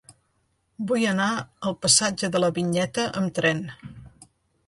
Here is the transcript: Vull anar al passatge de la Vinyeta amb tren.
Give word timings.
Vull 0.91 1.03
anar 1.09 1.27
al 1.71 1.75
passatge 1.85 2.31
de 2.35 2.41
la 2.43 2.49
Vinyeta 2.55 3.05
amb 3.21 3.35
tren. 3.41 3.61